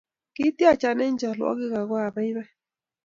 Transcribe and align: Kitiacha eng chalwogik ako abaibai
Kitiacha 0.35 0.89
eng 1.05 1.19
chalwogik 1.19 1.73
ako 1.79 1.95
abaibai 2.07 2.49